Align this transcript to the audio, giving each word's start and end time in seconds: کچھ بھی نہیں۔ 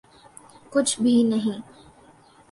کچھ 0.71 0.93
بھی 1.01 1.13
نہیں۔ 1.23 1.59